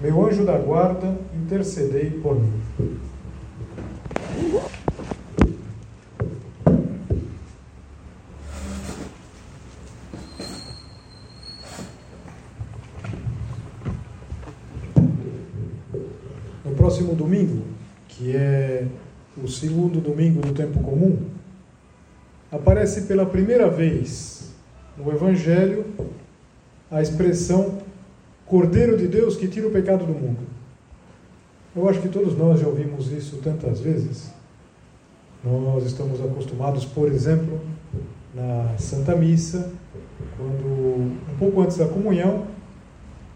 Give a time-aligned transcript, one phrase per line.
[0.00, 2.52] meu anjo da guarda, intercedei por mim.
[16.64, 17.62] No próximo domingo,
[18.08, 18.86] que é
[19.42, 21.18] o segundo domingo do tempo comum,
[22.50, 24.52] aparece pela primeira vez
[24.96, 25.84] no Evangelho
[26.90, 27.83] a expressão
[28.54, 30.38] Cordeiro de Deus que tira o pecado do mundo.
[31.74, 34.30] Eu acho que todos nós já ouvimos isso tantas vezes.
[35.42, 37.60] Nós estamos acostumados, por exemplo,
[38.32, 39.72] na Santa Missa,
[40.36, 42.46] quando, um pouco antes da comunhão,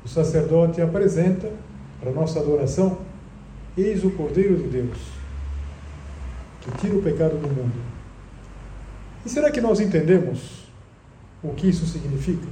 [0.04, 1.50] o sacerdote apresenta
[1.98, 2.98] para nossa adoração:
[3.76, 4.98] Eis o Cordeiro de Deus,
[6.60, 7.74] que tira o pecado do mundo.
[9.26, 10.68] E será que nós entendemos
[11.42, 12.46] o que isso significa?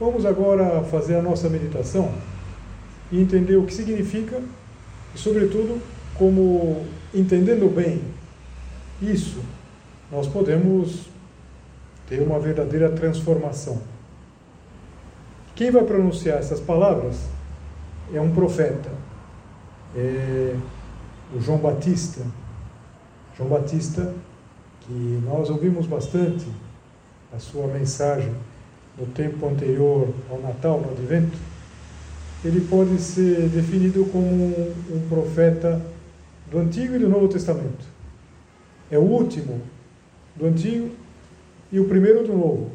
[0.00, 2.12] Vamos agora fazer a nossa meditação
[3.10, 4.40] e entender o que significa
[5.12, 5.82] e, sobretudo,
[6.14, 8.00] como entendendo bem
[9.02, 9.42] isso,
[10.10, 11.06] nós podemos
[12.08, 13.80] ter uma verdadeira transformação.
[15.56, 17.16] Quem vai pronunciar essas palavras
[18.14, 18.90] é um profeta,
[19.96, 20.54] é
[21.34, 22.22] o João Batista.
[23.36, 24.14] João Batista,
[24.82, 26.46] que nós ouvimos bastante
[27.34, 28.32] a sua mensagem
[28.98, 31.38] no tempo anterior ao Natal, no Advento,
[32.44, 35.80] ele pode ser definido como um, profeta
[36.50, 37.84] do Antigo e do Novo Testamento.
[38.90, 39.60] É o último
[40.36, 40.90] do Antigo
[41.70, 42.70] e o primeiro do Novo.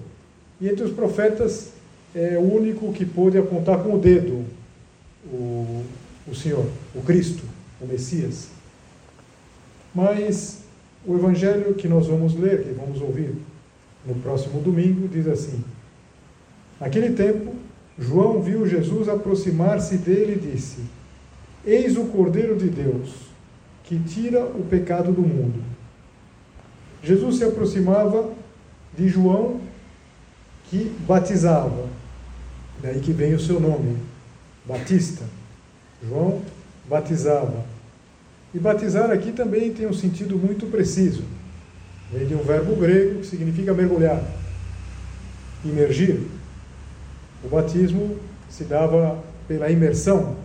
[0.59, 1.72] E entre os profetas
[2.13, 4.45] é o único que pôde apontar com o dedo
[5.25, 5.83] o,
[6.28, 7.44] o Senhor, o Cristo,
[7.81, 8.50] o Messias.
[9.95, 10.63] Mas
[11.06, 13.33] o Evangelho que nós vamos ler, que vamos ouvir
[14.06, 15.63] no próximo domingo, diz assim:
[16.83, 17.55] Naquele tempo,
[17.97, 20.81] João viu Jesus aproximar-se dele e disse:
[21.66, 23.09] Eis o Cordeiro de Deus,
[23.85, 25.63] que tira o pecado do mundo.
[27.01, 28.29] Jesus se aproximava
[28.97, 29.61] de João,
[30.69, 31.88] que batizava.
[32.81, 33.97] Daí que vem o seu nome,
[34.65, 35.23] Batista.
[36.05, 36.41] João
[36.89, 37.63] batizava.
[38.53, 41.23] E batizar aqui também tem um sentido muito preciso.
[42.11, 44.21] Vem de um verbo grego que significa mergulhar,
[45.63, 46.32] imergir.
[47.43, 48.17] O batismo
[48.49, 50.35] se dava pela imersão.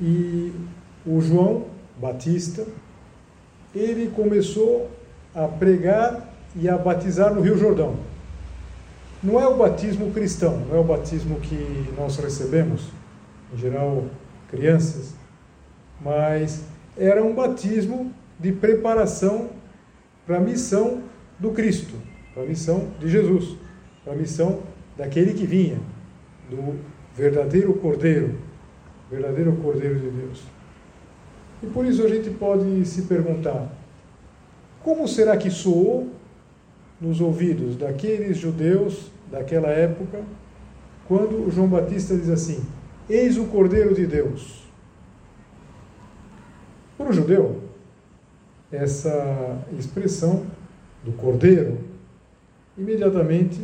[0.00, 0.52] E
[1.06, 1.66] o João
[2.00, 2.66] Batista,
[3.74, 4.90] ele começou
[5.34, 7.96] a pregar e a batizar no Rio Jordão.
[9.22, 12.88] Não é o batismo cristão, não é o batismo que nós recebemos,
[13.52, 14.04] em geral,
[14.50, 15.14] crianças,
[16.00, 16.62] mas
[16.96, 19.50] era um batismo de preparação
[20.26, 21.02] para a missão
[21.38, 21.94] do Cristo,
[22.32, 23.56] para a missão de Jesus,
[24.04, 24.60] para a missão
[24.96, 25.78] daquele que vinha,
[26.50, 26.78] do
[27.14, 28.34] verdadeiro Cordeiro,
[29.10, 30.42] verdadeiro Cordeiro de Deus.
[31.62, 33.72] E por isso a gente pode se perguntar:
[34.82, 36.10] como será que soou
[37.00, 40.22] nos ouvidos daqueles judeus daquela época,
[41.08, 42.64] quando João Batista diz assim:
[43.08, 44.62] Eis o Cordeiro de Deus?
[46.96, 47.62] Para o judeu,
[48.70, 50.46] essa expressão
[51.04, 51.78] do Cordeiro
[52.76, 53.60] imediatamente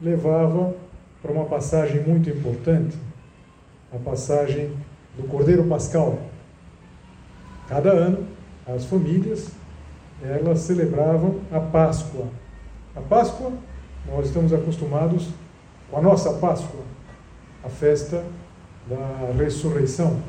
[0.00, 0.74] levava
[1.22, 2.96] para uma passagem muito importante,
[3.92, 4.70] a passagem
[5.16, 6.18] do Cordeiro Pascal.
[7.68, 8.26] Cada ano,
[8.66, 9.50] as famílias,
[10.22, 12.26] elas celebravam a Páscoa.
[12.94, 13.52] A Páscoa,
[14.06, 15.28] nós estamos acostumados
[15.90, 16.80] com a nossa Páscoa,
[17.64, 18.24] a festa
[18.88, 20.20] da ressurreição.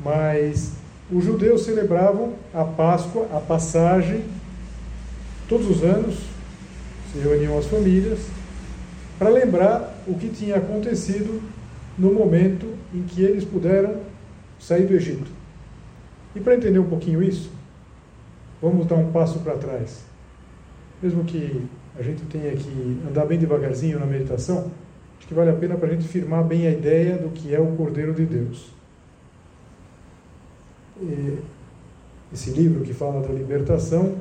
[0.00, 0.72] Mas
[1.10, 4.24] os judeus celebravam a Páscoa, a passagem,
[5.48, 6.18] todos os anos,
[7.12, 8.20] se reuniam as famílias
[9.22, 11.40] para lembrar o que tinha acontecido
[11.96, 14.00] no momento em que eles puderam
[14.58, 15.30] sair do Egito.
[16.34, 17.48] E para entender um pouquinho isso,
[18.60, 20.02] vamos dar um passo para trás.
[21.00, 24.72] Mesmo que a gente tenha que andar bem devagarzinho na meditação,
[25.18, 27.60] acho que vale a pena para a gente firmar bem a ideia do que é
[27.60, 28.72] o Cordeiro de Deus.
[31.00, 31.38] E
[32.32, 34.16] esse livro que fala da libertação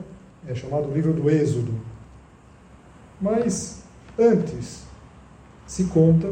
[0.47, 1.73] é chamado Livro do Êxodo.
[3.19, 3.81] Mas
[4.19, 4.90] antes
[5.71, 6.29] se conta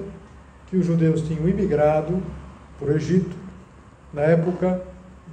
[0.68, 2.22] que os judeus tinham imigrado
[2.78, 3.38] para o Egito
[4.14, 4.84] na época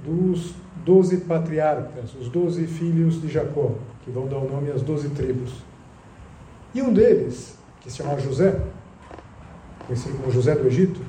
[0.01, 0.53] dos
[0.85, 3.73] doze patriarcas, os doze filhos de Jacó,
[4.05, 5.55] que vão dar o nome às doze tribos.
[6.73, 8.57] E um deles, que se chamava José,
[9.85, 11.01] conhecido como José do Egito,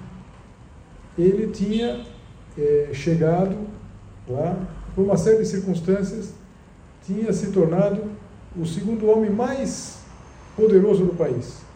[1.17, 2.05] ele tinha
[2.59, 3.57] é, chegado
[4.29, 4.57] lá,
[4.97, 6.35] por uma série de circunstâncias,
[7.07, 8.11] tinha se tornado
[8.57, 10.01] o segundo homem mais
[10.57, 11.68] poderoso do país.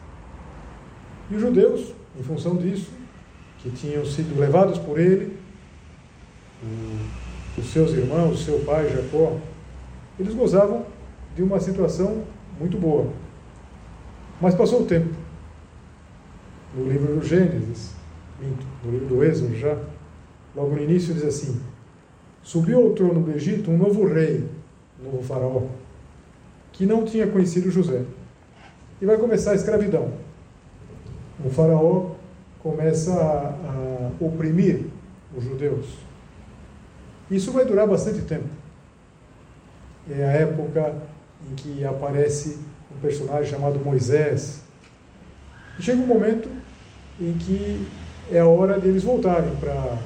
[1.32, 2.90] E os judeus, em função disso,
[3.58, 5.34] que tinham sido levados por ele,
[7.56, 9.38] os seus irmãos, seu pai Jacó,
[10.20, 10.84] eles gozavam
[11.34, 12.24] de uma situação
[12.60, 13.10] muito boa.
[14.42, 15.08] Mas passou o tempo.
[16.76, 17.94] No livro do Gênesis,
[18.84, 19.78] no livro do Êxodo já,
[20.54, 21.58] logo no início diz assim:
[22.42, 24.46] Subiu ao trono do Egito um novo rei,
[25.00, 25.62] um novo faraó,
[26.72, 28.02] que não tinha conhecido José.
[29.00, 30.12] E vai começar a escravidão.
[31.44, 32.10] O faraó
[32.62, 34.86] começa a, a oprimir
[35.36, 35.86] os judeus.
[37.30, 38.48] Isso vai durar bastante tempo.
[40.10, 40.94] É a época
[41.50, 42.58] em que aparece
[42.94, 44.60] um personagem chamado Moisés.
[45.78, 46.48] E chega um momento
[47.20, 47.86] em que
[48.30, 49.98] é a hora deles voltarem para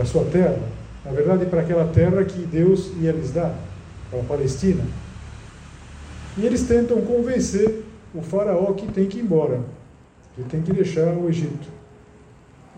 [0.00, 0.58] a sua terra.
[1.04, 3.54] Na verdade, para aquela terra que Deus ia lhes dar,
[4.10, 4.84] para a Palestina.
[6.36, 7.84] E eles tentam convencer
[8.14, 9.60] o faraó que tem que ir embora,
[10.34, 11.68] que tem que deixar o Egito.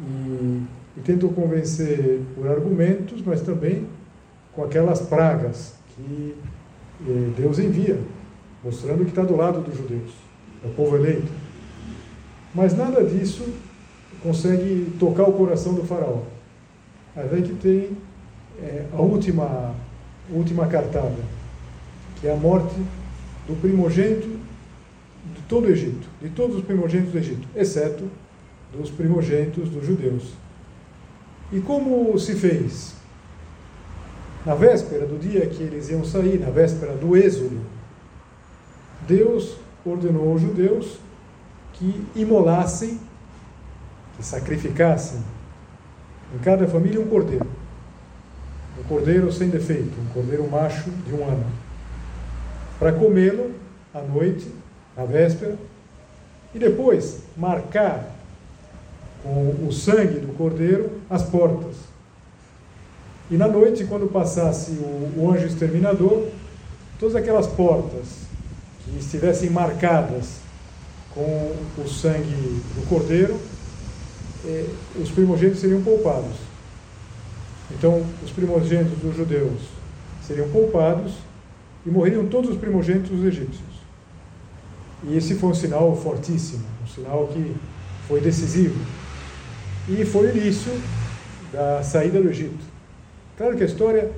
[0.01, 0.63] E,
[0.97, 3.87] e tentam convencer por argumentos, mas também
[4.53, 6.35] com aquelas pragas que
[7.07, 7.99] eh, Deus envia,
[8.63, 10.13] mostrando que está do lado dos judeus,
[10.63, 11.31] é o povo eleito.
[12.55, 13.49] Mas nada disso
[14.23, 16.21] consegue tocar o coração do faraó.
[17.17, 17.97] Aí que tem
[18.61, 19.75] é, a última,
[20.31, 21.17] última cartada,
[22.21, 22.75] que é a morte
[23.47, 24.32] do primogênito
[25.53, 28.09] todo o Egito, de todos os primogênitos do Egito, exceto
[28.73, 30.33] dos primogênitos dos judeus.
[31.53, 32.95] E como se fez?
[34.47, 37.61] Na véspera do dia que eles iam sair, na véspera do êxodo,
[39.07, 40.99] Deus ordenou aos judeus
[41.75, 42.99] que imolassem,
[44.17, 45.21] que sacrificassem
[46.35, 47.47] em cada família um cordeiro.
[48.81, 51.45] Um cordeiro sem defeito, um cordeiro macho de um ano.
[52.79, 53.51] Para comê-lo
[53.93, 54.62] à noite,
[54.97, 55.57] na véspera,
[56.55, 58.11] e depois marcar
[59.23, 61.77] com o sangue do cordeiro as portas.
[63.31, 66.29] E na noite, quando passasse o, anjo exterminador,
[66.99, 68.07] todas aquelas portas
[68.85, 70.37] que estivessem marcadas
[71.15, 73.39] com o sangue do cordeiro,
[74.45, 74.67] eh,
[75.01, 76.37] os primogênitos seriam poupados.
[77.71, 79.61] Então, os primogênitos dos judeus
[80.27, 81.15] seriam poupados
[81.87, 83.72] e morreriam todos os primogênitos dos egípcios.
[85.05, 87.55] E esse foi um sinal fortíssimo, um sinal que
[88.07, 88.79] foi decisivo.
[89.89, 90.73] E foi o início
[91.53, 92.65] da saída do Egito.
[93.37, 94.11] Claro que a história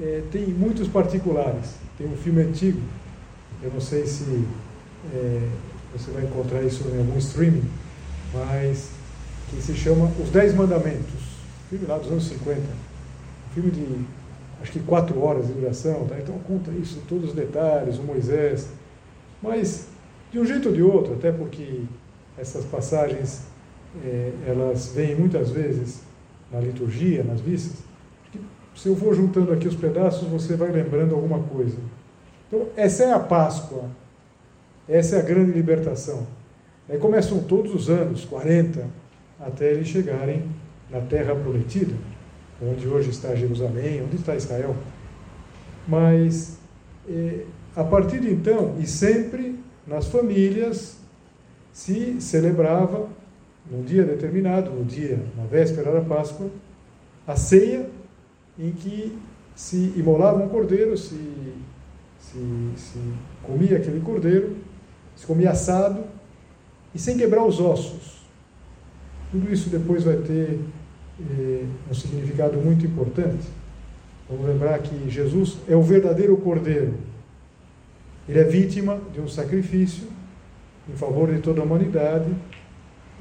[0.00, 1.74] eh, tem muitos particulares.
[1.96, 2.80] Tem um filme antigo,
[3.62, 4.44] eu não sei se
[5.14, 5.48] eh,
[5.92, 7.64] você vai encontrar isso em algum streaming,
[8.32, 8.90] mas
[9.48, 11.22] que se chama Os Dez Mandamentos,
[11.68, 14.04] filme lá dos anos 50, um filme de
[14.62, 16.16] acho que quatro horas de duração, tá?
[16.18, 18.68] então conta isso, todos os detalhes, o Moisés,
[19.42, 19.88] mas
[20.32, 21.82] de um jeito ou de outro, até porque
[22.36, 23.42] essas passagens
[24.04, 26.00] é, elas vêm muitas vezes
[26.50, 27.84] na liturgia, nas missas,
[28.74, 31.76] se eu for juntando aqui os pedaços, você vai lembrando alguma coisa.
[32.48, 33.90] Então, essa é a Páscoa
[34.88, 36.26] essa é a grande libertação.
[36.88, 38.84] Aí começam todos os anos, 40,
[39.40, 40.44] até eles chegarem
[40.90, 41.94] na terra prometida,
[42.60, 44.76] onde hoje está Jerusalém, onde está Israel.
[45.86, 46.58] Mas
[47.08, 47.44] eh,
[47.76, 50.98] a partir de então, e sempre nas famílias,
[51.72, 53.08] se celebrava,
[53.70, 56.50] num dia determinado, no dia, na véspera da Páscoa,
[57.26, 57.88] a ceia
[58.58, 59.18] em que
[59.54, 61.16] se imolava um cordeiro, se,
[62.18, 62.38] se,
[62.76, 62.98] se
[63.42, 64.56] comia aquele cordeiro
[65.16, 66.04] se comia assado
[66.94, 68.22] e sem quebrar os ossos.
[69.30, 70.58] Tudo isso depois vai ter
[71.20, 73.46] eh, um significado muito importante.
[74.28, 76.94] Vamos lembrar que Jesus é o verdadeiro cordeiro.
[78.28, 80.06] Ele é vítima de um sacrifício
[80.88, 82.30] em favor de toda a humanidade.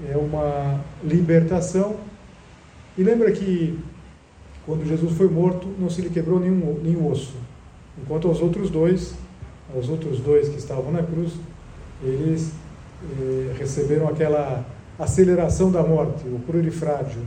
[0.09, 1.97] É uma libertação.
[2.97, 3.79] E lembra que
[4.65, 7.35] quando Jesus foi morto, não se lhe quebrou nenhum, nenhum osso.
[8.01, 9.13] Enquanto aos outros dois,
[9.73, 11.33] aos outros dois que estavam na cruz,
[12.03, 12.51] eles
[13.03, 14.65] eh, receberam aquela
[14.99, 17.21] aceleração da morte, o prurifrágio.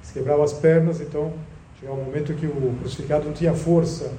[0.00, 1.32] Eles quebravam as pernas, então
[1.78, 4.12] chegava um momento que o crucificado não tinha força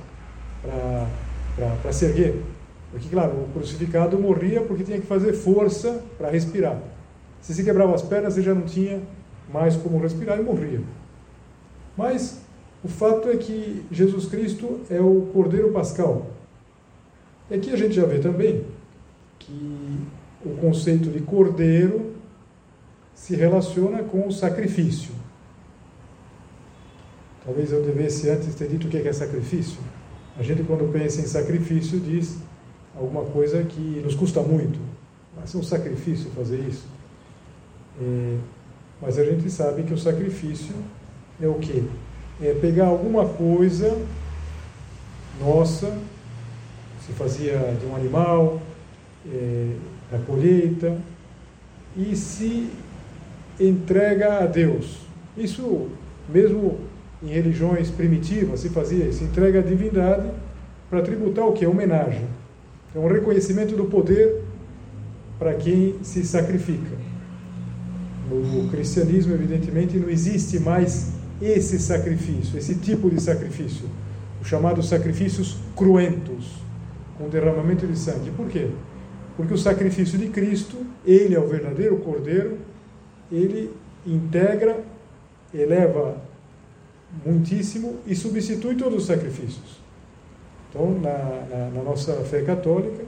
[1.82, 2.42] para se erguer.
[2.92, 6.82] Porque, claro, o crucificado morria porque tinha que fazer força para respirar.
[7.42, 9.02] Se se quebrava as pernas, ele já não tinha
[9.52, 10.82] mais como respirar e morria.
[11.96, 12.40] Mas
[12.84, 16.28] o fato é que Jesus Cristo é o Cordeiro Pascal.
[17.50, 18.66] E aqui a gente já vê também
[19.38, 20.08] que
[20.46, 22.14] o conceito de cordeiro
[23.14, 25.12] se relaciona com o sacrifício.
[27.46, 29.80] Talvez eu devesse antes ter dito o que é sacrifício.
[30.38, 32.38] A gente, quando pensa em sacrifício, diz
[32.96, 34.80] alguma coisa que nos custa muito.
[35.40, 36.86] Mas é um sacrifício fazer isso.
[38.02, 38.38] É,
[39.02, 40.76] mas a gente sabe que o sacrifício
[41.42, 41.84] é o quê?
[42.42, 43.98] É pegar alguma coisa
[45.40, 45.98] nossa,
[47.06, 48.62] se fazia de um animal,
[49.26, 49.74] é,
[50.12, 50.98] da colheita,
[51.96, 52.70] e se
[53.60, 55.00] entrega a Deus.
[55.38, 55.90] Isso,
[56.28, 56.80] mesmo
[57.24, 60.30] em religiões primitivas, se fazia isso, entrega a divindade
[60.90, 61.66] para tributar o que?
[61.66, 62.28] Homenagem.
[62.94, 64.42] É um reconhecimento do poder
[65.38, 66.98] para quem se sacrifica.
[68.30, 73.88] No cristianismo, evidentemente, não existe mais esse sacrifício, esse tipo de sacrifício,
[74.42, 76.60] os chamados sacrifícios cruentos,
[77.18, 78.32] com derramamento de sangue.
[78.32, 78.70] Por quê?
[79.38, 82.58] Porque o sacrifício de Cristo, ele é o verdadeiro cordeiro,
[83.32, 83.72] ele
[84.06, 84.84] integra,
[85.54, 86.22] eleva
[87.26, 89.80] muitíssimo e substitui todos os sacrifícios.
[90.70, 91.18] Então, na,
[91.50, 93.04] na, na, nossa fé católica,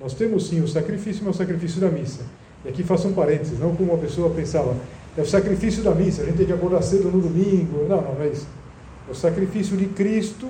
[0.00, 2.22] nós temos sim o sacrifício, mas o sacrifício da missa.
[2.64, 4.76] E aqui faço um parênteses, não como uma pessoa pensava,
[5.16, 7.86] é o sacrifício da missa, a gente tem que acordar cedo no domingo.
[7.88, 8.48] Não, não, não é isso.
[9.08, 10.48] É o sacrifício de Cristo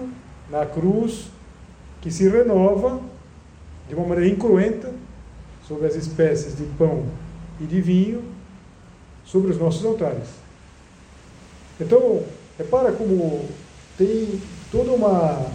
[0.51, 1.27] na cruz,
[2.01, 3.01] que se renova
[3.89, 4.93] de uma maneira incruenta
[5.67, 7.05] sobre as espécies de pão
[7.61, 8.23] e de vinho
[9.25, 10.29] sobre os nossos altares.
[11.81, 12.23] Então,
[12.57, 13.49] repara como
[13.99, 14.41] tem
[14.71, 15.47] toda uma,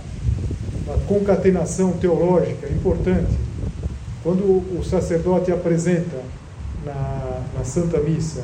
[1.08, 3.38] concatenação teológica importante
[4.24, 6.17] quando o sacerdote apresenta
[6.86, 8.43] na, na Santa Missa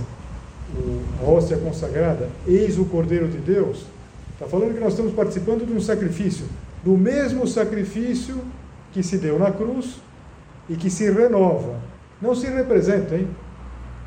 [1.22, 3.86] a hóstia consagrada, eis o Cordeiro de Deus,
[4.34, 6.46] está falando que nós estamos participando de um sacrifício,
[6.84, 8.42] do mesmo sacrifício
[8.92, 10.02] que se deu na cruz
[10.70, 11.80] e que se renova.
[12.22, 13.28] Não se representa, hein?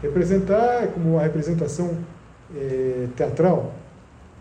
[0.03, 1.97] Representar é como uma representação
[2.55, 3.73] é, teatral,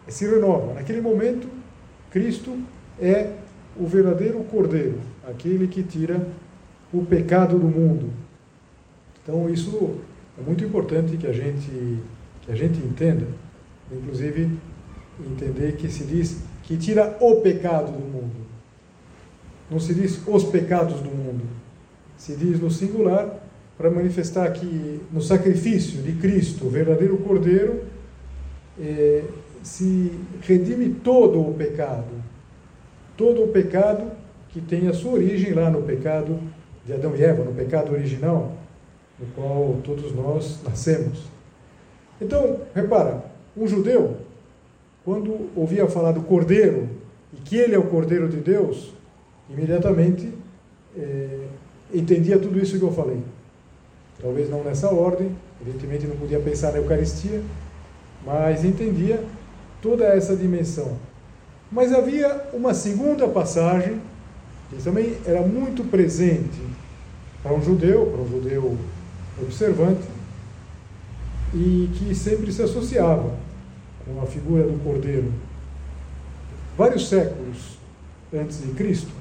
[0.07, 0.73] é se renova.
[0.73, 1.47] Naquele momento,
[2.11, 2.57] Cristo
[2.99, 3.31] é
[3.79, 6.27] o verdadeiro Cordeiro, aquele que tira
[6.93, 8.09] o pecado do mundo.
[9.23, 9.99] Então, isso
[10.37, 11.99] é muito importante que a gente,
[12.41, 13.27] que a gente entenda,
[13.91, 14.49] inclusive
[15.19, 18.47] entender que se diz que tira o pecado do mundo.
[19.69, 21.43] Não se diz os pecados do mundo.
[22.17, 23.43] Se diz no singular
[23.77, 27.83] para manifestar que no sacrifício de Cristo, o verdadeiro Cordeiro,
[28.79, 29.23] é,
[29.61, 32.16] se redime todo o pecado.
[33.17, 34.11] Todo o pecado
[34.49, 36.39] que tem a sua origem lá no pecado
[36.85, 38.53] de Adão e Eva, no pecado original,
[39.19, 41.25] no qual todos nós nascemos.
[42.21, 44.17] Então, repara, um judeu,
[45.03, 46.87] quando ouvia falar do Cordeiro,
[47.33, 48.93] e que ele é o Cordeiro de Deus,
[49.49, 50.31] imediatamente
[50.97, 51.39] é,
[51.93, 53.21] entendia tudo isso que eu falei.
[54.21, 55.31] Talvez não nessa ordem,
[55.61, 57.41] evidentemente não podia pensar na Eucaristia,
[58.25, 59.23] mas entendia
[59.81, 60.97] toda essa dimensão.
[61.71, 64.01] Mas havia uma segunda passagem
[64.69, 66.61] que também era muito presente
[67.43, 68.77] para um judeu, para um judeu
[69.41, 70.03] observante,
[71.53, 73.33] e que sempre se associava
[74.05, 75.31] com a figura do cordeiro.
[76.77, 77.77] Vários séculos
[78.33, 79.11] antes de Cristo,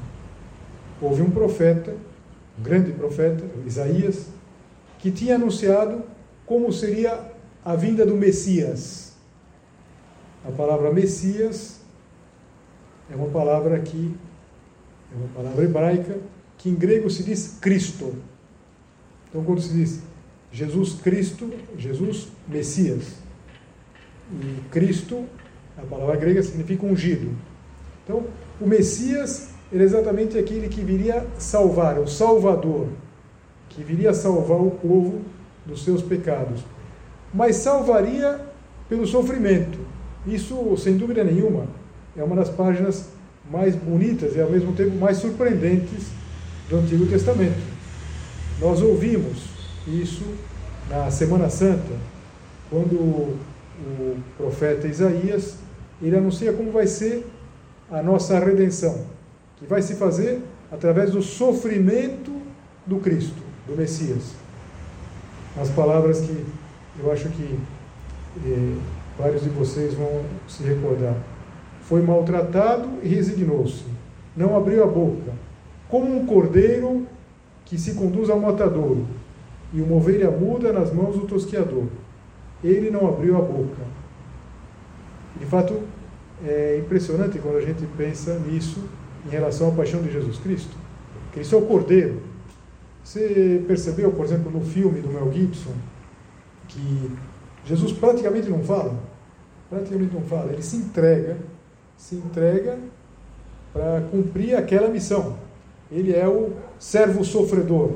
[1.00, 1.94] houve um profeta,
[2.58, 4.26] um grande profeta, Isaías,
[4.98, 6.02] que tinha anunciado
[6.44, 7.20] como seria
[7.64, 9.12] a vinda do Messias.
[10.46, 11.75] A palavra Messias
[13.10, 14.14] é uma palavra que
[15.12, 16.18] é uma palavra hebraica
[16.58, 18.14] que em grego se diz Cristo.
[19.28, 20.00] Então, quando se diz
[20.52, 23.14] Jesus Cristo, Jesus Messias,
[24.32, 25.24] e Cristo,
[25.76, 27.30] a palavra grega significa ungido.
[28.04, 28.24] Então,
[28.60, 32.88] o Messias era exatamente aquele que viria salvar, o Salvador,
[33.68, 35.20] que viria salvar o povo
[35.64, 36.64] dos seus pecados.
[37.34, 38.40] Mas salvaria
[38.88, 39.78] pelo sofrimento.
[40.26, 41.66] Isso, sem dúvida nenhuma,
[42.16, 43.08] é uma das páginas
[43.50, 46.08] mais bonitas e ao mesmo tempo mais surpreendentes
[46.68, 47.60] do Antigo Testamento.
[48.60, 49.44] Nós ouvimos
[49.86, 50.24] isso
[50.88, 51.94] na Semana Santa,
[52.70, 55.56] quando o profeta Isaías
[56.02, 57.26] ele anuncia como vai ser
[57.90, 59.06] a nossa redenção,
[59.58, 62.32] que vai se fazer através do sofrimento
[62.86, 64.32] do Cristo, do Messias.
[65.60, 66.44] As palavras que
[66.98, 67.58] eu acho que
[68.44, 68.76] eh,
[69.18, 71.14] vários de vocês vão se recordar.
[71.88, 73.84] Foi maltratado e resignou-se,
[74.36, 75.32] não abriu a boca,
[75.88, 77.06] como um cordeiro
[77.64, 79.06] que se conduz ao matadouro,
[79.72, 81.84] e uma ovelha muda nas mãos do tosquiador.
[82.62, 83.82] Ele não abriu a boca.
[85.38, 85.80] De fato,
[86.44, 88.82] é impressionante quando a gente pensa nisso
[89.24, 90.76] em relação à paixão de Jesus Cristo.
[91.32, 92.20] Cristo é o Cordeiro.
[93.04, 95.74] Você percebeu, por exemplo, no filme do Mel Gibson,
[96.66, 97.12] que
[97.64, 98.98] Jesus praticamente não fala?
[99.70, 100.52] Praticamente não fala.
[100.52, 101.36] Ele se entrega,
[101.96, 102.78] se entrega
[103.72, 105.36] para cumprir aquela missão.
[105.90, 107.92] Ele é o servo sofredor.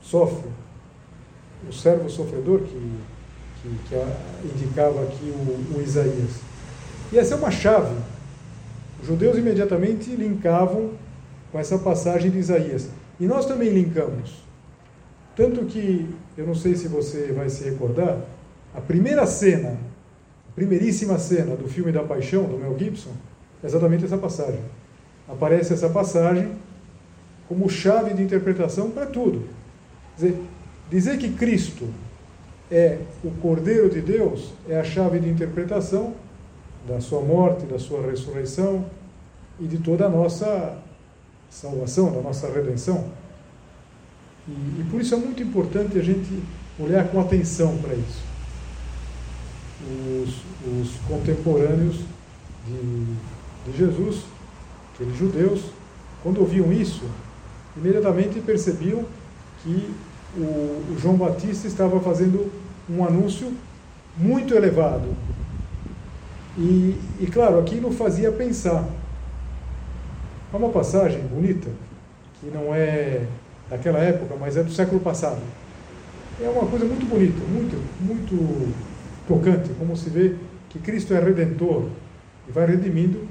[0.00, 0.48] Sofre.
[1.68, 2.98] O servo sofredor que,
[3.62, 6.40] que, que indicava aqui o, o Isaías.
[7.12, 7.94] E essa é uma chave.
[9.00, 10.92] Os judeus imediatamente linkavam
[11.50, 12.88] com essa passagem de Isaías.
[13.18, 14.42] E nós também linkamos.
[15.34, 18.18] Tanto que, eu não sei se você vai se recordar,
[18.74, 19.78] a primeira cena,
[20.58, 23.12] primeiríssima cena do filme da Paixão, do Mel Gibson,
[23.62, 24.60] é exatamente essa passagem.
[25.28, 26.50] Aparece essa passagem
[27.46, 29.48] como chave de interpretação para tudo.
[30.16, 30.36] Dizer,
[30.90, 31.88] dizer que Cristo
[32.70, 36.14] é o Cordeiro de Deus é a chave de interpretação
[36.86, 38.84] da sua morte, da sua ressurreição
[39.60, 40.76] e de toda a nossa
[41.48, 43.04] salvação, da nossa redenção.
[44.48, 46.42] E, e por isso é muito importante a gente
[46.80, 48.27] olhar com atenção para isso.
[49.80, 52.00] Os, os contemporâneos
[52.66, 54.24] de, de Jesus,
[54.94, 55.60] aqueles judeus,
[56.22, 57.04] quando ouviam isso,
[57.76, 59.04] imediatamente percebiam
[59.62, 59.94] que
[60.36, 62.50] o, o João Batista estava fazendo
[62.90, 63.52] um anúncio
[64.16, 65.14] muito elevado.
[66.56, 68.84] E, e claro, aquilo fazia pensar
[70.50, 71.68] Há uma passagem bonita,
[72.40, 73.26] que não é
[73.68, 75.42] daquela época, mas é do século passado.
[76.40, 78.74] É uma coisa muito bonita, muito, muito
[79.28, 80.34] tocante, como se vê
[80.70, 81.90] que Cristo é redentor
[82.48, 83.28] e vai redimindo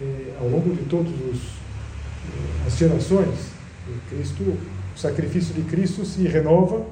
[0.00, 3.52] eh, ao longo de todas eh, as gerações.
[3.86, 6.84] E Cristo, o sacrifício de Cristo se renova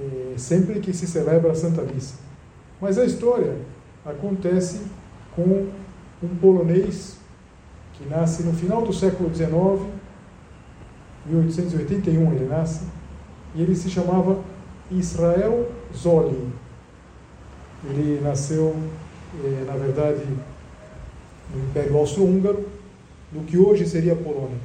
[0.00, 2.16] eh, sempre que se celebra a Santa Missa.
[2.80, 3.56] Mas a história
[4.04, 4.80] acontece
[5.36, 5.68] com
[6.22, 7.16] um polonês
[7.94, 9.50] que nasce no final do século XIX,
[11.26, 12.84] 1881 ele nasce,
[13.54, 14.40] e ele se chamava
[14.90, 16.52] Israel Zoli.
[17.84, 18.76] Ele nasceu,
[19.44, 20.22] eh, na verdade,
[21.54, 22.64] no Império Austro-Húngaro,
[23.32, 24.58] do que hoje seria a Polônia.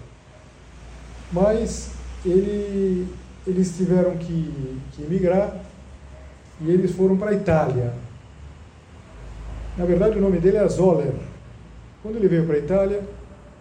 [1.32, 1.92] Mas
[2.26, 3.08] ele,
[3.46, 5.62] eles tiveram que, que emigrar
[6.62, 7.94] e eles foram para a Itália.
[9.78, 11.14] Na verdade, o nome dele era Zoller.
[12.02, 13.04] Quando ele veio para a Itália,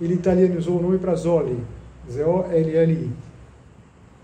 [0.01, 1.59] ele italianizou o nome para Zoli,
[2.11, 3.11] Z-O-L-L-I.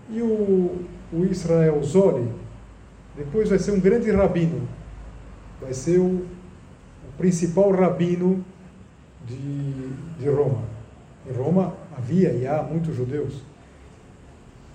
[0.09, 2.29] E o, o Israel Zoli,
[3.15, 4.67] depois vai ser um grande rabino,
[5.63, 8.43] vai ser o, o principal rabino
[9.25, 10.63] de, de Roma.
[11.29, 13.41] Em Roma havia e há muitos judeus.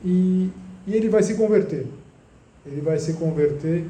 [0.05, 0.51] E,
[0.87, 1.87] e ele vai se converter.
[2.67, 3.87] Ele vai se converter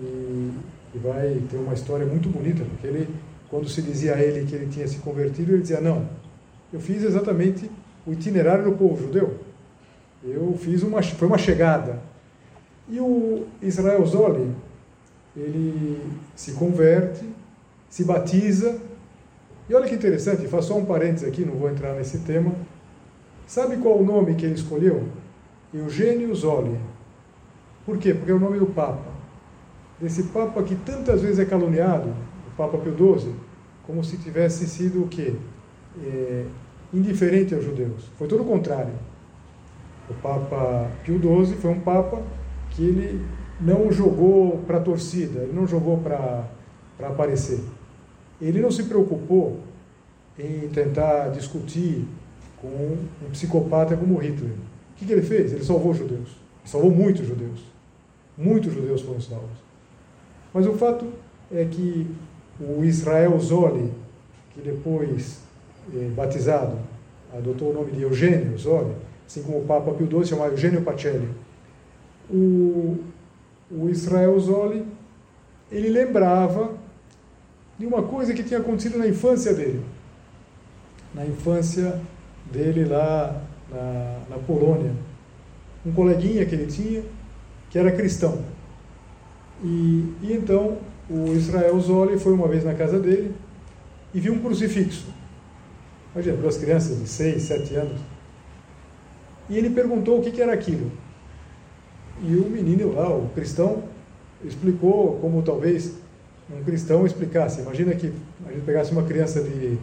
[0.00, 0.50] e,
[0.94, 3.08] e vai ter uma história muito bonita, porque ele
[3.50, 6.08] quando se dizia a ele que ele tinha se convertido, ele dizia: Não,
[6.72, 7.68] eu fiz exatamente
[8.06, 9.40] o itinerário do povo judeu.
[10.22, 11.98] Eu fiz uma, foi uma chegada.
[12.88, 14.54] E o Israel Zoli,
[15.40, 16.00] ele
[16.34, 17.24] se converte,
[17.88, 18.80] se batiza.
[19.68, 22.52] E olha que interessante, faço só um parênteses aqui, não vou entrar nesse tema.
[23.46, 25.04] Sabe qual o nome que ele escolheu?
[25.72, 26.78] Eugênio Zoli.
[27.84, 28.14] Por quê?
[28.14, 29.10] Porque é o nome do Papa.
[30.00, 32.14] Desse Papa que tantas vezes é caluniado,
[32.56, 33.32] Papa Pio XII
[33.86, 35.34] como se tivesse sido o quê?
[36.04, 36.44] É,
[36.92, 38.04] indiferente aos judeus.
[38.16, 38.92] Foi todo o contrário.
[40.08, 42.22] O Papa Pio XII foi um Papa
[42.70, 43.24] que ele
[43.60, 46.44] não jogou para a torcida, ele não jogou para
[47.02, 47.60] aparecer.
[48.40, 49.60] Ele não se preocupou
[50.38, 52.06] em tentar discutir
[52.60, 54.52] com um psicopata como Hitler.
[54.52, 55.52] O que, que ele fez?
[55.52, 56.28] Ele salvou judeus.
[56.60, 57.60] Ele salvou muitos judeus.
[58.36, 59.58] Muitos judeus foram salvos.
[60.52, 61.06] Mas o fato
[61.52, 62.06] é que
[62.58, 63.92] o Israel Zoli,
[64.54, 65.40] que depois,
[65.94, 66.78] eh, batizado,
[67.36, 68.94] adotou o nome de Eugênio Zoli,
[69.26, 71.28] assim como o Papa Pio XII chamava Eugênio Pacelli.
[72.30, 72.98] O,
[73.70, 74.84] o Israel Zoli,
[75.70, 76.72] ele lembrava
[77.78, 79.82] de uma coisa que tinha acontecido na infância dele.
[81.14, 82.00] Na infância
[82.50, 84.92] dele lá na, na Polônia.
[85.86, 87.02] Um coleguinha que ele tinha,
[87.70, 88.44] que era cristão.
[89.62, 90.78] E, e então
[91.08, 93.34] o Israel Zoli foi uma vez na casa dele
[94.12, 95.06] e viu um crucifixo.
[96.14, 98.00] Imagina, duas crianças de 6, 7 anos.
[99.48, 100.90] E ele perguntou o que, era aquilo.
[102.22, 103.84] E o menino lá, o cristão,
[104.44, 105.94] explicou como talvez
[106.52, 107.60] um cristão explicasse.
[107.60, 108.12] Imagina que
[108.46, 109.78] a gente pegasse uma criança de,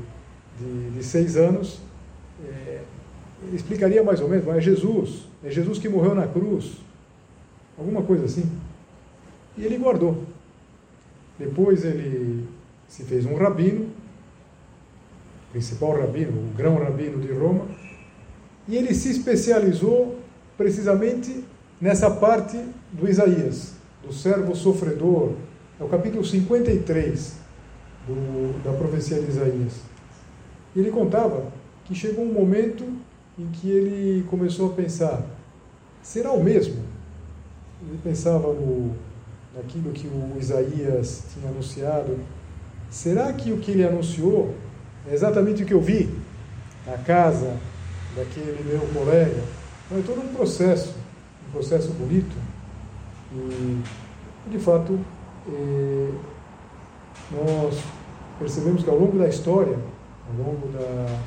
[0.60, 1.80] de, de seis anos,
[2.46, 2.82] é,
[3.54, 6.78] explicaria mais ou menos, mas é Jesus, é Jesus que morreu na cruz,
[7.78, 8.50] alguma coisa assim.
[9.58, 10.24] E ele guardou.
[11.40, 12.48] Depois ele,
[12.88, 13.88] se fez um rabino,
[15.52, 17.66] principal rabino, o grão rabino de Roma,
[18.68, 20.20] e ele se especializou
[20.58, 21.44] precisamente
[21.80, 22.58] nessa parte
[22.92, 23.74] do Isaías,
[24.06, 25.34] do servo sofredor,
[25.80, 27.34] é o capítulo 53
[28.08, 29.74] do, da profecia de Isaías.
[30.76, 31.46] Ele contava
[31.86, 32.84] que chegou um momento
[33.38, 35.24] em que ele começou a pensar:
[36.02, 36.84] será o mesmo?
[37.82, 38.96] Ele pensava no,
[39.56, 42.18] naquilo que o Isaías tinha anunciado.
[42.90, 44.56] Será que o que ele anunciou
[45.10, 46.10] é exatamente o que eu vi
[46.86, 47.58] na casa
[48.16, 49.44] daquele meu colega?
[49.86, 50.96] Então, é todo um processo,
[51.48, 52.36] um processo bonito.
[53.34, 53.82] E,
[54.50, 55.00] de fato,
[55.48, 56.12] eh,
[57.32, 57.82] nós
[58.40, 59.78] percebemos que ao longo da história,
[60.30, 61.20] ao longo da.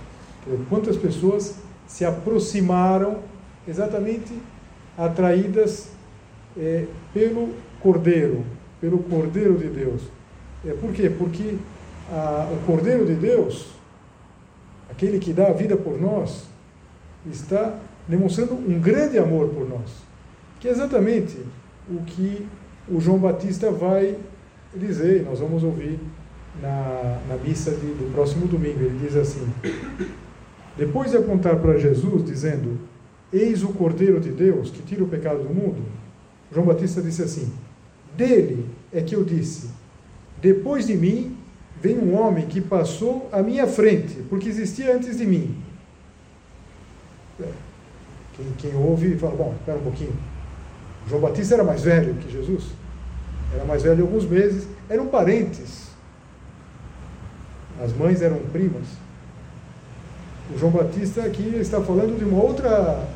[0.68, 1.56] Quantas pessoas
[1.86, 3.18] se aproximaram
[3.68, 4.32] exatamente
[4.96, 5.88] atraídas
[6.56, 8.44] é, pelo Cordeiro,
[8.80, 10.02] pelo Cordeiro de Deus.
[10.66, 11.10] É, por quê?
[11.10, 11.56] Porque
[12.10, 13.68] a, o Cordeiro de Deus,
[14.90, 16.44] aquele que dá a vida por nós,
[17.30, 19.90] está demonstrando um grande amor por nós,
[20.60, 21.38] que é exatamente
[21.88, 22.46] o que
[22.88, 24.16] o João Batista vai
[24.74, 25.98] dizer, nós vamos ouvir
[26.60, 28.80] na, na missa de, do próximo domingo.
[28.80, 29.48] Ele diz assim:
[30.76, 32.78] Depois de apontar para Jesus, dizendo:
[33.32, 35.82] Eis o Cordeiro de Deus que tira o pecado do mundo,
[36.52, 37.52] João Batista disse assim:
[38.16, 39.70] Dele é que eu disse:
[40.40, 41.36] Depois de mim
[41.80, 45.56] vem um homem que passou à minha frente, porque existia antes de mim.
[48.36, 50.29] Quem, quem ouve fala: Bom, espera um pouquinho.
[51.08, 52.64] João Batista era mais velho que Jesus,
[53.54, 55.88] era mais velho alguns meses, eram parentes.
[57.82, 58.86] As mães eram primas.
[60.54, 63.06] O João Batista aqui está falando de uma outra,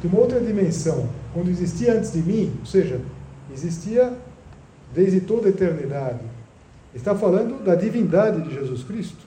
[0.00, 1.08] de uma outra dimensão.
[1.32, 3.00] Quando existia antes de mim, ou seja,
[3.52, 4.12] existia
[4.94, 6.20] desde toda a eternidade.
[6.94, 9.24] Está falando da divindade de Jesus Cristo.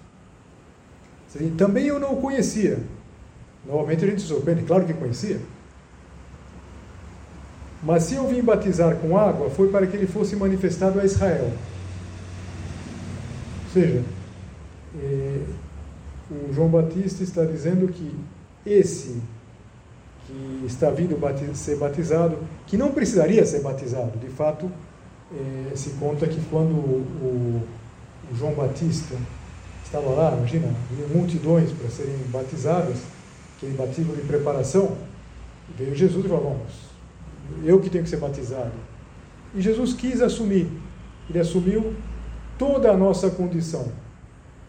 [1.57, 2.79] Também eu não o conhecia.
[3.65, 5.39] Normalmente a gente se surpreende, claro que conhecia.
[7.83, 11.51] Mas se eu vim batizar com água, foi para que ele fosse manifestado a Israel.
[13.65, 14.01] Ou seja,
[14.99, 15.39] é,
[16.31, 18.15] o João Batista está dizendo que
[18.65, 19.21] esse
[20.25, 21.19] que está vindo
[21.53, 24.71] ser batizado, que não precisaria ser batizado, de fato,
[25.33, 27.61] é, se conta que quando o,
[28.31, 29.15] o, João Batista
[29.83, 30.73] estava lá, imagina,
[31.13, 32.97] multidões para serem batizadas,
[33.57, 34.95] aquele batismo de preparação,
[35.77, 36.92] veio Jesus e falou: Vamos,
[37.63, 38.71] eu que tenho que ser batizado.
[39.55, 40.67] E Jesus quis assumir,
[41.29, 41.93] ele assumiu
[42.57, 43.91] toda a nossa condição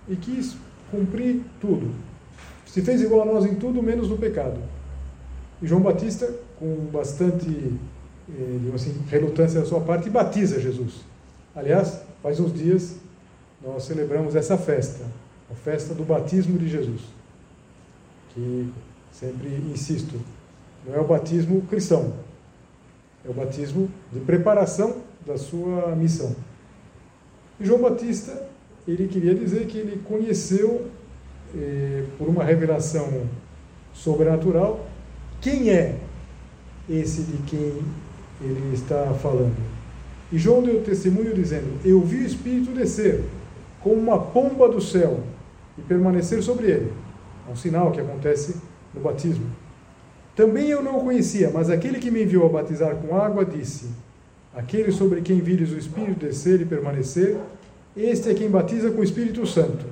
[0.08, 0.56] e quis
[0.90, 1.90] cumprir tudo.
[2.66, 4.60] Se fez igual a nós em tudo, menos no pecado.
[5.62, 7.48] E João Batista, com bastante
[8.28, 11.04] eh, assim, relutância da sua parte, batiza Jesus.
[11.54, 12.96] Aliás, faz uns dias
[13.62, 15.04] nós celebramos essa festa,
[15.50, 17.00] a festa do batismo de Jesus.
[18.34, 18.68] Que
[19.12, 20.20] sempre insisto,
[20.86, 22.12] não é o batismo cristão,
[23.24, 26.34] é o batismo de preparação da sua missão.
[27.58, 28.48] E João Batista
[28.86, 30.86] ele queria dizer que ele conheceu,
[31.56, 33.26] eh, por uma revelação
[33.94, 34.86] sobrenatural,
[35.40, 35.98] quem é
[36.88, 37.82] esse de quem
[38.42, 39.56] ele está falando.
[40.30, 43.24] E João deu testemunho dizendo: Eu vi o Espírito descer
[43.80, 45.20] como uma pomba do céu
[45.78, 46.92] e permanecer sobre ele.
[47.48, 48.56] É um sinal que acontece
[48.92, 49.46] no batismo.
[50.36, 53.88] Também eu não o conhecia, mas aquele que me enviou a batizar com água disse:
[54.54, 57.36] Aquele sobre quem vires o Espírito descer e permanecer,
[57.96, 59.86] este é quem batiza com o Espírito Santo.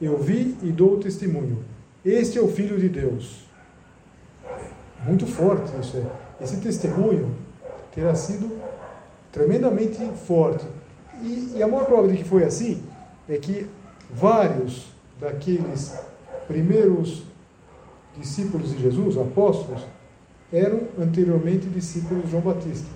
[0.00, 1.64] Eu vi e dou testemunho.
[2.04, 3.44] Este é o Filho de Deus.
[5.04, 6.42] Muito forte isso é.
[6.42, 7.34] Esse testemunho
[7.94, 8.50] terá sido
[9.32, 10.64] tremendamente forte.
[11.22, 12.82] E, e a maior prova de que foi assim
[13.28, 13.68] é que
[14.10, 14.86] vários
[15.20, 15.96] daqueles
[16.46, 17.24] primeiros
[18.18, 19.82] discípulos de Jesus, apóstolos,
[20.52, 22.86] eram anteriormente discípulos de João Batista.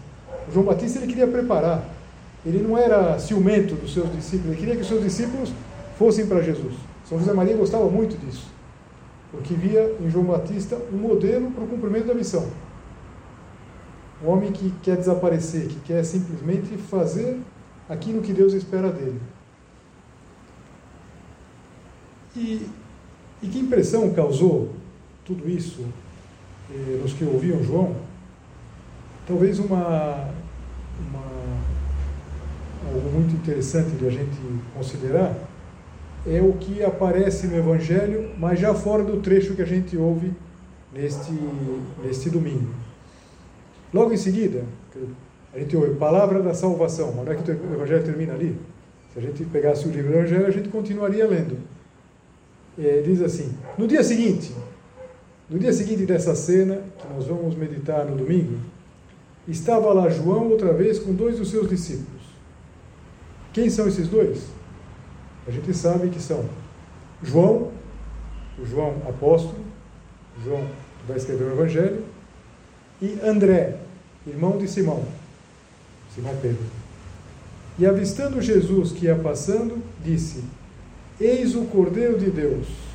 [0.48, 1.88] O João Batista ele queria preparar
[2.44, 5.52] ele não era ciumento dos seus discípulos, ele queria que os seus discípulos
[5.96, 6.74] fossem para Jesus.
[7.08, 8.48] São José Maria gostava muito disso,
[9.30, 12.48] porque via em João Batista um modelo para o cumprimento da missão.
[14.24, 17.38] Um homem que quer desaparecer, que quer simplesmente fazer
[17.88, 19.20] aquilo que Deus espera dele.
[22.34, 22.66] E,
[23.42, 24.70] e que impressão causou
[25.24, 25.84] tudo isso
[26.70, 27.94] eh, nos que ouviam João?
[29.26, 30.28] Talvez uma,
[31.08, 31.32] uma
[32.86, 34.36] algo muito interessante de a gente
[34.74, 35.34] considerar
[36.26, 40.32] é o que aparece no Evangelho, mas já fora do trecho que a gente ouve
[40.92, 41.32] neste,
[42.04, 42.68] neste domingo.
[43.92, 44.64] Logo em seguida,
[45.52, 48.56] a gente ouve palavra da salvação, mas não é que o Evangelho termina ali?
[49.12, 51.58] Se a gente pegasse o livro do Evangelho, a gente continuaria lendo.
[52.78, 54.54] É, diz assim: no dia seguinte,
[55.52, 58.58] no dia seguinte dessa cena, que nós vamos meditar no domingo,
[59.46, 62.22] estava lá João outra vez com dois dos seus discípulos.
[63.52, 64.44] Quem são esses dois?
[65.46, 66.48] A gente sabe que são
[67.22, 67.70] João,
[68.58, 69.62] o João apóstolo,
[70.42, 70.66] João
[71.00, 72.02] que vai escrever o Evangelho,
[73.02, 73.76] e André,
[74.26, 75.04] irmão de Simão,
[76.14, 76.64] Simão Pedro.
[77.78, 80.42] E avistando Jesus que ia passando, disse:
[81.20, 82.91] Eis o Cordeiro de Deus.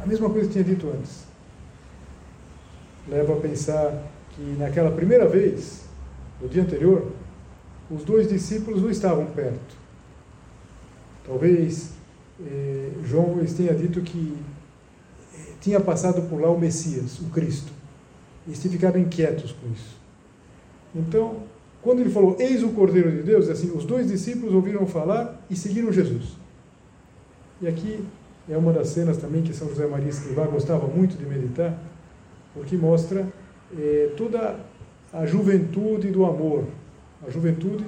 [0.00, 1.24] A mesma coisa que tinha dito antes.
[3.08, 5.84] Leva a pensar que naquela primeira vez,
[6.40, 7.10] no dia anterior,
[7.90, 9.76] os dois discípulos não estavam perto.
[11.26, 11.90] Talvez
[12.40, 14.36] eh, João lhes tenha dito que
[15.34, 17.72] eh, tinha passado por lá o Messias, o Cristo.
[18.46, 19.96] E se ficaram inquietos com isso.
[20.94, 21.42] Então,
[21.82, 25.56] quando ele falou, eis o Cordeiro de Deus, assim, os dois discípulos ouviram falar e
[25.56, 26.36] seguiram Jesus.
[27.60, 28.04] E aqui
[28.50, 31.78] é uma das cenas também que São José Maria Escrivá gostava muito de meditar,
[32.54, 33.26] porque mostra
[33.76, 34.56] eh, toda
[35.12, 36.64] a juventude do amor,
[37.26, 37.84] a juventude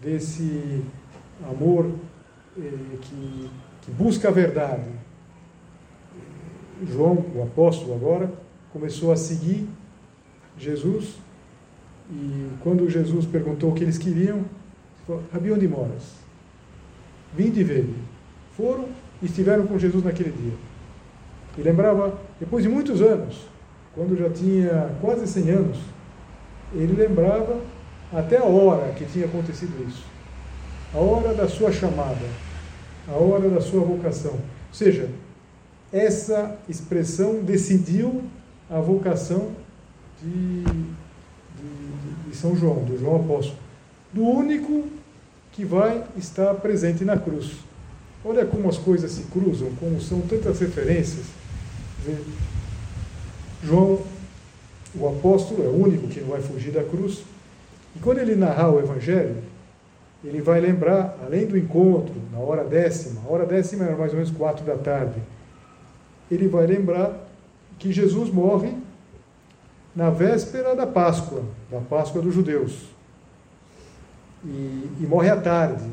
[0.00, 0.82] desse
[1.48, 1.90] amor
[2.58, 2.62] eh,
[3.02, 3.50] que,
[3.82, 4.88] que busca a verdade.
[6.90, 8.32] João, o apóstolo agora,
[8.72, 9.68] começou a seguir
[10.56, 11.18] Jesus
[12.10, 14.44] e quando Jesus perguntou o que eles queriam,
[15.06, 16.14] falou, Rabi, onde moras?
[17.36, 17.88] Vim de ver.
[18.56, 18.88] Foram
[19.22, 20.52] estiveram com Jesus naquele dia.
[21.58, 23.48] E lembrava, depois de muitos anos,
[23.94, 25.78] quando já tinha quase 100 anos,
[26.72, 27.60] ele lembrava
[28.12, 30.04] até a hora que tinha acontecido isso.
[30.94, 32.26] A hora da sua chamada,
[33.08, 34.32] a hora da sua vocação.
[34.32, 35.08] Ou seja,
[35.92, 38.22] essa expressão decidiu
[38.68, 39.50] a vocação
[40.22, 43.58] de, de, de São João, do João Apóstolo,
[44.12, 44.84] do único
[45.52, 47.56] que vai estar presente na cruz.
[48.24, 51.26] Olha como as coisas se cruzam, como são tantas referências.
[53.64, 54.02] João,
[54.94, 57.22] o apóstolo, é o único que não vai fugir da cruz.
[57.96, 59.36] E quando ele narrar o Evangelho,
[60.22, 64.18] ele vai lembrar, além do encontro, na hora décima, a hora décima era mais ou
[64.18, 65.20] menos quatro da tarde,
[66.30, 67.26] ele vai lembrar
[67.78, 68.74] que Jesus morre
[69.96, 72.84] na véspera da Páscoa, da Páscoa dos judeus.
[74.44, 75.84] E, e morre à tarde,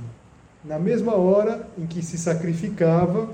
[0.68, 3.30] na mesma hora em que se sacrificava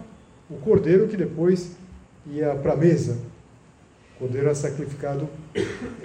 [0.50, 1.72] o cordeiro que depois
[2.28, 3.17] ia para a mesa.
[4.15, 5.28] O cordeiro era sacrificado,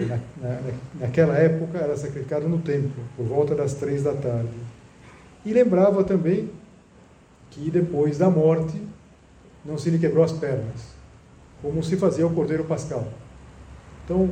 [0.00, 0.60] na, na,
[1.00, 4.48] naquela época, era sacrificado no templo, por volta das três da tarde.
[5.44, 6.50] E lembrava também
[7.50, 8.80] que depois da morte
[9.64, 10.94] não se lhe quebrou as pernas,
[11.60, 13.06] como se fazia o cordeiro pascal.
[14.04, 14.30] Então,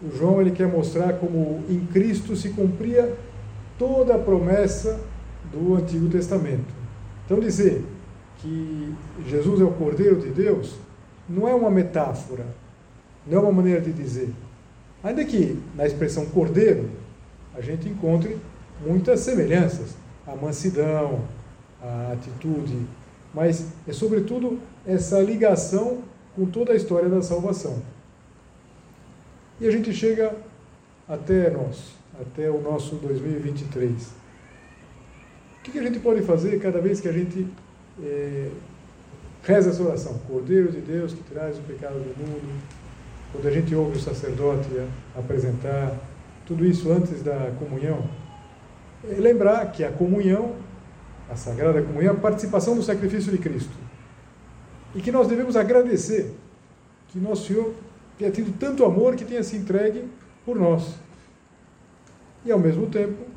[0.00, 3.14] o João ele quer mostrar como em Cristo se cumpria
[3.78, 4.98] toda a promessa
[5.52, 6.74] do Antigo Testamento.
[7.24, 7.84] Então, dizer
[8.38, 8.94] que
[9.26, 10.76] Jesus é o Cordeiro de Deus
[11.28, 12.46] não é uma metáfora,
[13.26, 14.32] não é uma maneira de dizer.
[15.02, 16.88] Ainda que na expressão cordeiro
[17.54, 18.36] a gente encontre
[18.84, 19.94] muitas semelhanças,
[20.26, 21.20] a mansidão,
[21.82, 22.86] a atitude,
[23.34, 25.98] mas é sobretudo essa ligação
[26.34, 27.82] com toda a história da salvação.
[29.60, 30.34] E a gente chega
[31.08, 34.17] até nós, até o nosso 2023.
[35.68, 37.46] O que a gente pode fazer cada vez que a gente
[38.02, 38.48] é,
[39.42, 40.18] reza essa oração?
[40.26, 42.62] Cordeiro de Deus que traz o pecado do mundo,
[43.30, 44.66] quando a gente ouve o sacerdote
[45.14, 45.94] apresentar
[46.46, 48.02] tudo isso antes da comunhão,
[49.10, 50.56] é lembrar que a comunhão,
[51.28, 53.76] a sagrada comunhão, é a participação do sacrifício de Cristo.
[54.94, 56.34] E que nós devemos agradecer
[57.08, 57.74] que nosso Senhor
[58.16, 60.04] tenha tido tanto amor que tenha se entregue
[60.46, 60.94] por nós.
[62.42, 63.27] E ao mesmo tempo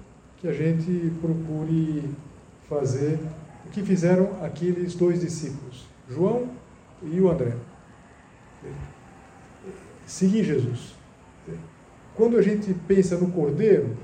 [0.42, 2.04] que a gente procure
[2.68, 3.20] fazer
[3.64, 6.50] o que fizeram aqueles dois discípulos, João
[7.04, 7.54] e o André.
[10.08, 10.96] Seguir Jesus.
[12.16, 13.96] Quando a gente pensa no Cordeiro,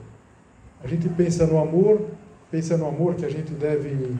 [0.83, 2.07] a gente pensa no amor,
[2.51, 4.15] pensa no amor que a gente deve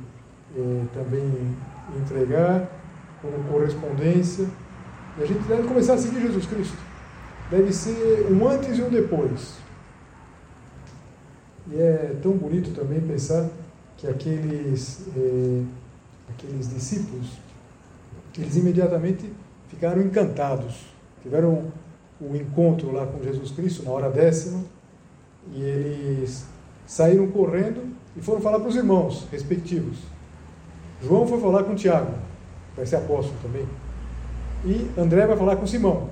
[0.55, 1.55] eh, também
[2.01, 2.67] entregar
[3.21, 4.47] como correspondência
[5.19, 6.77] e a gente deve começar a seguir Jesus Cristo.
[7.51, 9.66] Deve ser um antes e um depois.
[11.71, 13.49] E é tão bonito também pensar
[13.97, 15.63] que aqueles, eh,
[16.29, 17.31] aqueles discípulos,
[18.37, 19.31] eles imediatamente
[19.67, 20.85] ficaram encantados.
[21.21, 21.71] Tiveram
[22.19, 24.63] o um encontro lá com Jesus Cristo na hora décima
[25.53, 26.45] e eles
[26.85, 29.97] saíram correndo e foram falar para os irmãos respectivos.
[31.01, 32.13] João foi falar com Tiago,
[32.75, 33.67] vai ser apóstolo também.
[34.65, 36.09] E André vai falar com Simão,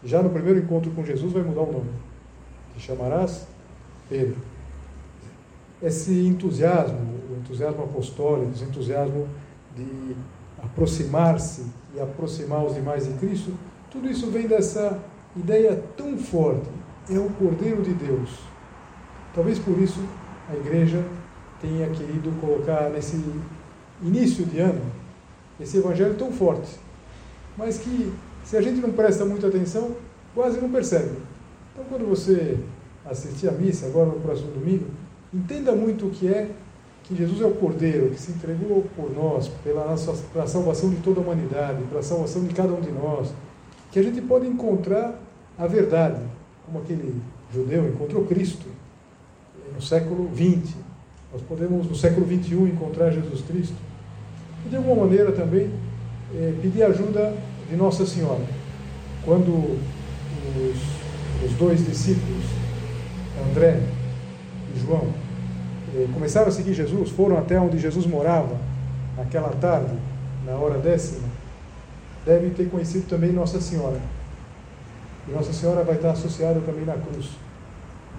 [0.00, 1.90] que já no primeiro encontro com Jesus vai mudar o nome.
[2.74, 3.46] Te chamarás
[4.08, 4.49] Pedro.
[5.82, 6.98] Esse entusiasmo,
[7.30, 9.26] o entusiasmo apostólico, esse entusiasmo
[9.74, 10.16] de
[10.62, 11.64] aproximar-se
[11.94, 13.52] e aproximar os demais de Cristo,
[13.90, 14.98] tudo isso vem dessa
[15.36, 16.68] ideia tão forte:
[17.08, 18.30] é o Cordeiro de Deus.
[19.34, 20.00] Talvez por isso
[20.50, 21.04] a igreja
[21.60, 23.22] tenha querido colocar nesse
[24.02, 24.80] início de ano
[25.60, 26.70] esse evangelho tão forte,
[27.56, 28.12] mas que
[28.44, 29.94] se a gente não presta muita atenção,
[30.34, 31.16] quase não percebe.
[31.72, 32.58] Então, quando você
[33.04, 34.86] assistir a missa, agora no próximo domingo,
[35.32, 36.50] entenda muito o que é
[37.04, 40.96] que Jesus é o Cordeiro que se entregou por nós, pela nossa, pela salvação de
[40.96, 43.32] toda a humanidade, pela salvação de cada um de nós,
[43.90, 45.20] que a gente pode encontrar
[45.58, 46.20] a verdade,
[46.64, 47.20] como aquele
[47.52, 48.66] judeu encontrou Cristo
[49.74, 50.74] no século XX.
[51.32, 53.76] Nós podemos, no século XXI, encontrar Jesus Cristo.
[54.64, 55.68] E, de alguma maneira, também
[56.34, 57.34] é, pedir ajuda
[57.68, 58.44] de Nossa Senhora.
[59.24, 62.44] Quando os, os dois discípulos,
[63.48, 63.80] André
[64.74, 65.08] e João,
[65.94, 68.56] eh, começaram a seguir Jesus, foram até onde Jesus morava,
[69.16, 69.92] naquela tarde,
[70.46, 71.28] na hora décima,
[72.24, 74.00] devem ter conhecido também Nossa Senhora.
[75.28, 77.30] E Nossa Senhora vai estar associada também na cruz.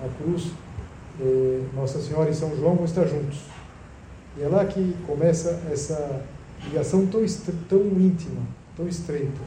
[0.01, 0.51] Na cruz,
[1.19, 3.39] eh, Nossa Senhora e São João vão estar juntos.
[4.37, 6.21] E é lá que começa essa
[6.63, 7.21] ligação tão,
[7.67, 8.41] tão íntima,
[8.75, 9.41] tão estreita.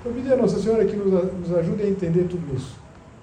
[0.00, 2.76] Então, pedir a Nossa Senhora que nos, nos ajude a entender tudo isso.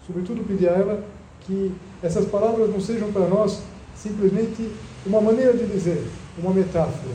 [0.06, 1.04] Sobretudo, pedir a ela
[1.46, 3.62] que essas palavras não sejam para nós
[3.96, 4.70] simplesmente
[5.06, 6.04] uma maneira de dizer,
[6.38, 7.14] uma metáfora,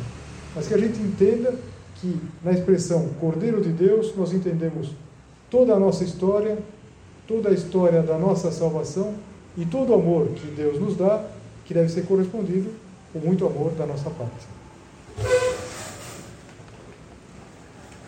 [0.55, 1.55] mas que a gente entenda
[1.97, 4.91] que na expressão Cordeiro de Deus nós entendemos
[5.51, 6.59] toda a nossa história,
[7.27, 9.15] toda a história da nossa salvação
[9.57, 11.25] e todo o amor que Deus nos dá,
[11.65, 12.71] que deve ser correspondido
[13.13, 15.48] com muito amor da nossa parte.